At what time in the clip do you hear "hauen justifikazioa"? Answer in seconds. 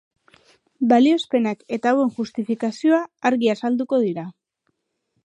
1.97-3.03